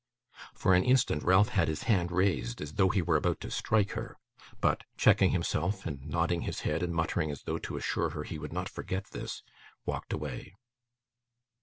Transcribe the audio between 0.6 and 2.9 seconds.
an instant Ralph had his hand raised, as though